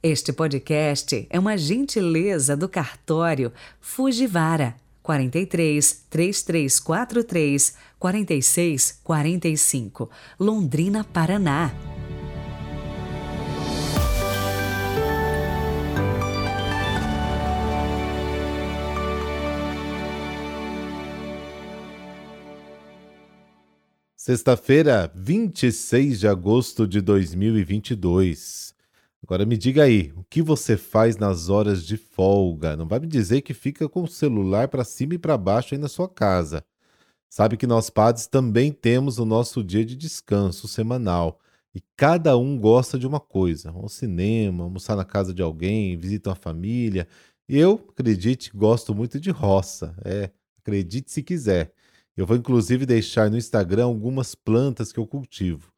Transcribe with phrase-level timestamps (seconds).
[0.00, 10.08] Este podcast é uma gentileza do cartório Fujivara 43 3343 46 45,
[10.38, 11.72] Londrina, Paraná.
[24.14, 28.77] Sexta-feira, 26 de agosto de 2022.
[29.28, 32.74] Agora me diga aí, o que você faz nas horas de folga?
[32.74, 35.78] Não vai me dizer que fica com o celular para cima e para baixo aí
[35.78, 36.64] na sua casa.
[37.28, 41.38] Sabe que nós padres também temos o nosso dia de descanso semanal
[41.74, 46.30] e cada um gosta de uma coisa: ao cinema, almoçar na casa de alguém, visitar
[46.30, 47.06] uma família.
[47.46, 49.94] Eu, acredite, gosto muito de roça.
[50.06, 51.74] É, acredite se quiser.
[52.16, 55.70] Eu vou inclusive deixar no Instagram algumas plantas que eu cultivo.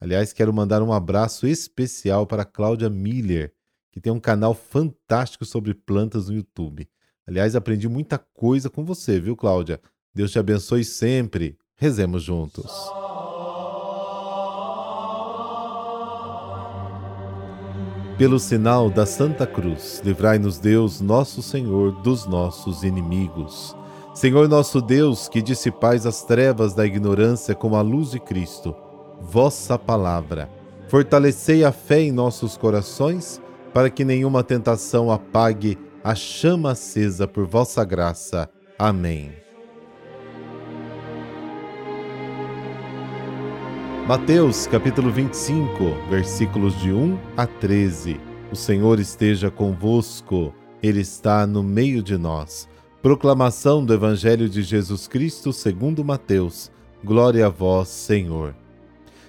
[0.00, 3.52] Aliás, quero mandar um abraço especial para Cláudia Miller,
[3.90, 6.88] que tem um canal fantástico sobre plantas no YouTube.
[7.26, 9.80] Aliás, aprendi muita coisa com você, viu, Cláudia?
[10.14, 11.58] Deus te abençoe sempre.
[11.76, 12.72] Rezemos juntos.
[18.16, 23.76] Pelo sinal da Santa Cruz, livrai-nos Deus, nosso Senhor, dos nossos inimigos.
[24.12, 28.74] Senhor nosso Deus, que dissipais as trevas da ignorância com a luz de Cristo,
[29.20, 30.48] vossa palavra.
[30.88, 33.40] Fortalecei a fé em nossos corações,
[33.74, 38.48] para que nenhuma tentação apague a chama acesa por vossa graça.
[38.78, 39.32] Amém.
[44.06, 45.68] Mateus capítulo 25,
[46.08, 48.18] versículos de 1 a 13.
[48.50, 52.66] O Senhor esteja convosco, Ele está no meio de nós.
[53.02, 56.70] Proclamação do Evangelho de Jesus Cristo segundo Mateus.
[57.04, 58.54] Glória a vós, Senhor.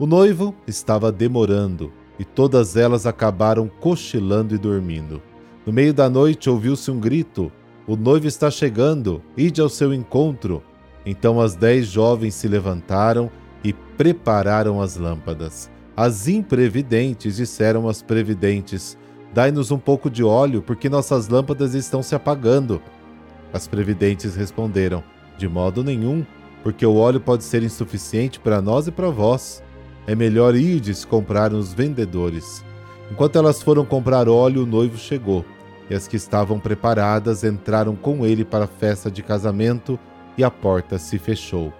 [0.00, 5.20] O noivo estava demorando e todas elas acabaram cochilando e dormindo.
[5.66, 7.52] No meio da noite ouviu-se um grito:
[7.86, 10.62] O noivo está chegando, ide ao seu encontro.
[11.04, 13.30] Então as dez jovens se levantaram
[13.62, 15.70] e prepararam as lâmpadas.
[15.94, 18.96] As imprevidentes disseram às previdentes:
[19.34, 22.80] Dai-nos um pouco de óleo, porque nossas lâmpadas estão se apagando.
[23.52, 25.04] As previdentes responderam:
[25.36, 26.24] De modo nenhum,
[26.62, 29.62] porque o óleo pode ser insuficiente para nós e para vós
[30.10, 32.64] é melhor irdes comprar nos vendedores.
[33.12, 35.44] Enquanto elas foram comprar óleo, o noivo chegou,
[35.88, 39.96] e as que estavam preparadas entraram com ele para a festa de casamento,
[40.36, 41.72] e a porta se fechou.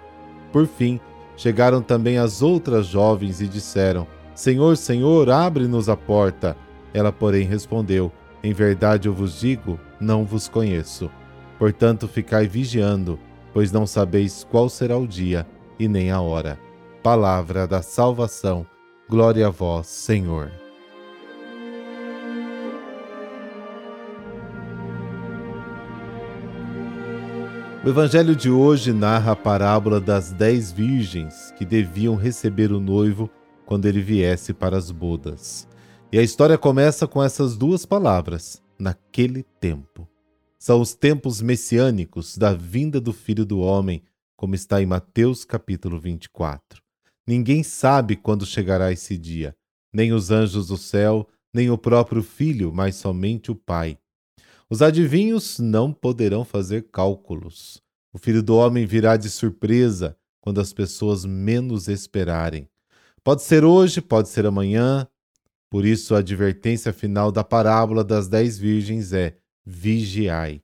[0.49, 0.97] Por fim,
[1.35, 6.55] chegaram também as outras jovens e disseram: Senhor, Senhor, abre-nos a porta.
[6.93, 11.11] Ela, porém, respondeu: Em verdade eu vos digo, não vos conheço.
[11.59, 13.19] Portanto, ficai vigiando,
[13.53, 15.45] pois não sabeis qual será o dia
[15.77, 16.70] e nem a hora.
[17.03, 18.63] Palavra da salvação.
[19.09, 20.51] Glória a vós, Senhor.
[27.83, 33.27] O Evangelho de hoje narra a parábola das dez virgens que deviam receber o noivo
[33.65, 35.67] quando ele viesse para as bodas.
[36.11, 40.07] E a história começa com essas duas palavras: naquele tempo.
[40.59, 44.03] São os tempos messiânicos da vinda do Filho do Homem,
[44.37, 46.90] como está em Mateus capítulo 24.
[47.27, 49.55] Ninguém sabe quando chegará esse dia,
[49.93, 53.97] nem os anjos do céu, nem o próprio Filho, mas somente o Pai.
[54.69, 57.81] Os adivinhos não poderão fazer cálculos.
[58.13, 62.67] O Filho do Homem virá de surpresa quando as pessoas menos esperarem.
[63.23, 65.07] Pode ser hoje, pode ser amanhã.
[65.69, 70.61] Por isso, a advertência final da parábola das dez virgens é: vigiai.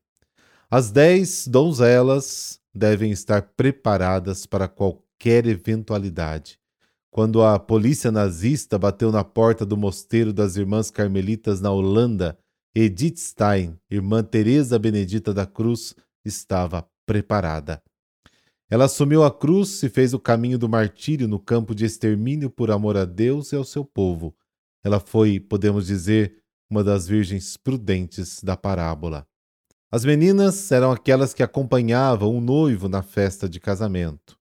[0.70, 6.60] As dez donzelas devem estar preparadas para qualquer qualquer eventualidade.
[7.10, 12.38] Quando a polícia nazista bateu na porta do mosteiro das Irmãs Carmelitas na Holanda,
[12.76, 17.82] Edith Stein, irmã Teresa Benedita da Cruz, estava preparada.
[18.70, 22.70] Ela assumiu a cruz e fez o caminho do martírio no campo de extermínio por
[22.70, 24.36] amor a Deus e ao seu povo.
[24.84, 26.38] Ela foi, podemos dizer,
[26.70, 29.26] uma das virgens prudentes da parábola.
[29.90, 34.37] As meninas eram aquelas que acompanhavam o noivo na festa de casamento.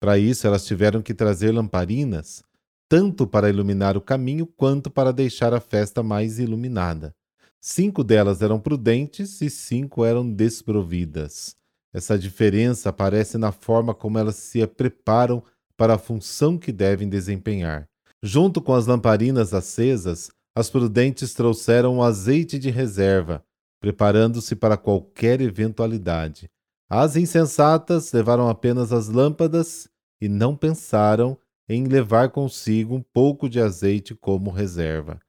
[0.00, 2.42] Para isso, elas tiveram que trazer lamparinas,
[2.88, 7.14] tanto para iluminar o caminho quanto para deixar a festa mais iluminada.
[7.60, 11.56] Cinco delas eram prudentes e cinco eram desprovidas.
[11.92, 15.42] Essa diferença aparece na forma como elas se preparam
[15.76, 17.88] para a função que devem desempenhar.
[18.22, 23.44] Junto com as lamparinas acesas, as prudentes trouxeram o azeite de reserva,
[23.80, 26.50] preparando-se para qualquer eventualidade.
[26.90, 29.88] As insensatas levaram apenas as lâmpadas
[30.20, 31.36] e não pensaram
[31.68, 35.20] em levar consigo um pouco de azeite como reserva.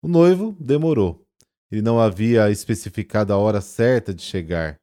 [0.00, 1.26] O noivo demorou.
[1.72, 4.78] Ele não havia especificado a hora certa de chegar.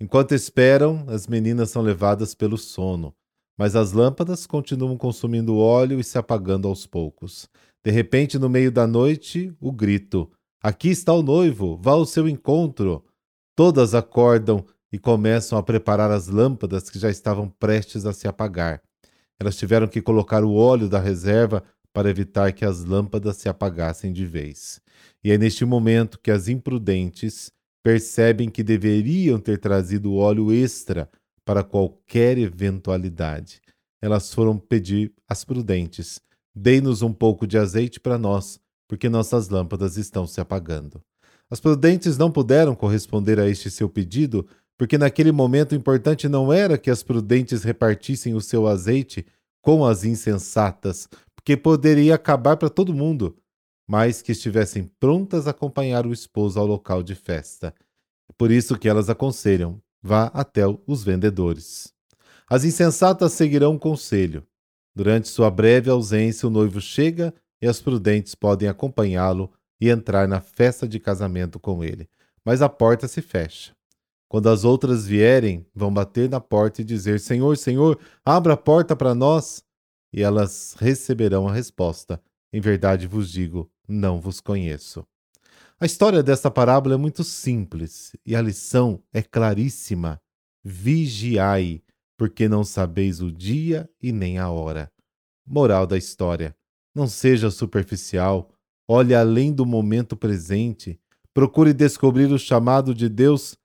[0.00, 3.14] Enquanto esperam, as meninas são levadas pelo sono,
[3.56, 7.48] mas as lâmpadas continuam consumindo óleo e se apagando aos poucos.
[7.84, 10.28] De repente, no meio da noite, o grito:
[10.60, 13.04] Aqui está o noivo, vá ao seu encontro.
[13.54, 18.82] Todas acordam e começam a preparar as lâmpadas que já estavam prestes a se apagar.
[19.38, 21.62] Elas tiveram que colocar o óleo da reserva
[21.92, 24.80] para evitar que as lâmpadas se apagassem de vez.
[25.24, 27.50] E é neste momento que as imprudentes
[27.82, 31.08] percebem que deveriam ter trazido óleo extra
[31.44, 33.60] para qualquer eventualidade.
[34.02, 36.20] Elas foram pedir às prudentes:
[36.54, 41.00] dei-nos um pouco de azeite para nós, porque nossas lâmpadas estão se apagando.
[41.50, 44.46] As prudentes não puderam corresponder a este seu pedido,
[44.78, 49.26] porque naquele momento o importante não era que as prudentes repartissem o seu azeite
[49.62, 53.36] com as insensatas, porque poderia acabar para todo mundo
[53.86, 57.72] mas que estivessem prontas a acompanhar o esposo ao local de festa.
[58.36, 61.92] Por isso que elas aconselham: vá até os vendedores.
[62.48, 64.44] As insensatas seguirão o conselho.
[64.94, 70.40] Durante sua breve ausência, o noivo chega e as prudentes podem acompanhá-lo e entrar na
[70.40, 72.08] festa de casamento com ele.
[72.44, 73.74] Mas a porta se fecha.
[74.28, 78.96] Quando as outras vierem, vão bater na porta e dizer: Senhor, Senhor, abra a porta
[78.96, 79.64] para nós.
[80.12, 82.20] E elas receberão a resposta:
[82.52, 85.06] Em verdade vos digo, não vos conheço.
[85.78, 90.20] A história desta parábola é muito simples e a lição é claríssima.
[90.64, 91.82] Vigiai,
[92.16, 94.90] porque não sabeis o dia e nem a hora.
[95.46, 96.56] Moral da história:
[96.94, 98.50] não seja superficial,
[98.88, 100.98] olhe além do momento presente,
[101.32, 103.56] procure descobrir o chamado de Deus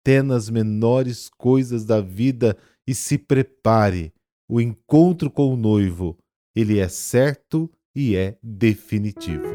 [0.00, 2.56] até nas menores coisas da vida
[2.86, 4.12] e se prepare.
[4.48, 6.16] O encontro com o noivo,
[6.56, 9.48] ele é certo e é definitivo.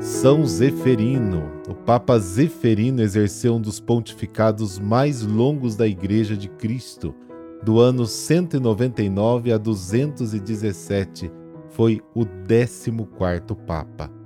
[0.00, 1.52] São Zeferino.
[1.68, 7.14] O Papa Zeferino exerceu um dos pontificados mais longos da Igreja de Cristo,
[7.62, 11.30] do ano 199 a 217.
[11.68, 14.21] Foi o 14º Papa.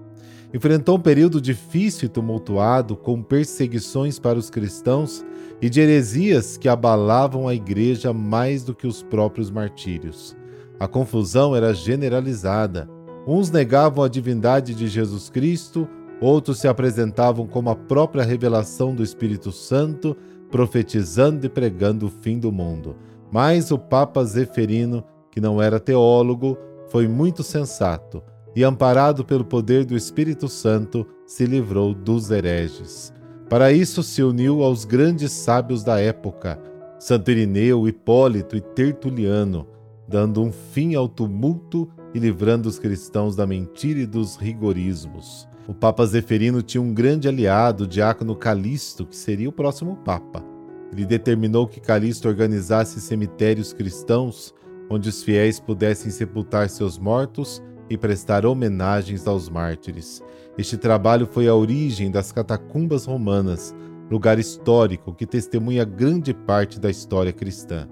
[0.55, 5.25] Enfrentou um período difícil e tumultuado, com perseguições para os cristãos
[5.61, 10.37] e de heresias que abalavam a igreja mais do que os próprios martírios.
[10.79, 12.89] A confusão era generalizada.
[13.27, 15.89] Uns negavam a divindade de Jesus Cristo,
[16.21, 20.17] outros se apresentavam como a própria revelação do Espírito Santo,
[20.51, 22.95] profetizando e pregando o fim do mundo.
[23.33, 25.03] Mas o Papa Zeferino,
[25.33, 26.57] que não era teólogo,
[26.89, 28.23] foi muito sensato
[28.57, 33.13] e, amparado pelo poder do Espírito Santo, se livrou dos hereges.
[33.51, 36.59] Para isso se uniu aos grandes sábios da época,
[36.99, 39.69] Santo Irineu, Hipólito e Tertuliano,
[40.09, 45.47] dando um fim ao tumulto e livrando os cristãos da mentira e dos rigorismos.
[45.69, 50.43] O Papa Zeferino tinha um grande aliado, o diácono Calixto, que seria o próximo Papa.
[50.91, 54.55] Ele determinou que Calixto organizasse cemitérios cristãos
[54.89, 60.23] onde os fiéis pudessem sepultar seus mortos e prestar homenagens aos mártires.
[60.59, 63.75] Este trabalho foi a origem das catacumbas romanas,
[64.11, 67.89] lugar histórico que testemunha grande parte da história cristã.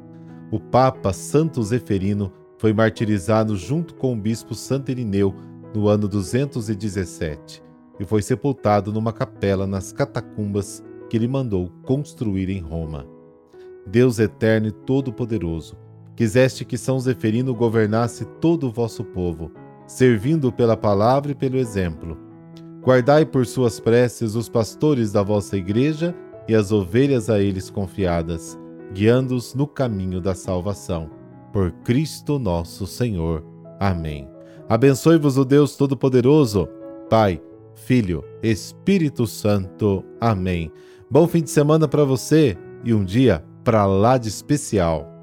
[0.51, 5.35] O Papa Santo Zeferino foi martirizado junto com o bispo Santo Irineu
[5.75, 7.63] no ano 217
[7.99, 13.07] e foi sepultado numa capela nas catacumbas que ele mandou construir em Roma.
[13.87, 15.77] Deus eterno e todo-poderoso,
[16.17, 19.51] quiseste que São Zeferino governasse todo o vosso povo
[19.87, 22.17] servindo pela palavra e pelo exemplo.
[22.83, 26.14] Guardai por suas preces os pastores da vossa igreja
[26.47, 28.59] e as ovelhas a eles confiadas,
[28.93, 31.11] guiando-os no caminho da salvação.
[31.53, 33.45] Por Cristo nosso Senhor.
[33.81, 34.29] Amém.
[34.69, 36.69] Abençoe-vos o Deus Todo-Poderoso,
[37.09, 37.41] Pai,
[37.75, 40.05] Filho, Espírito Santo.
[40.21, 40.71] Amém.
[41.11, 45.13] Bom fim de semana para você e um dia para lá de especial.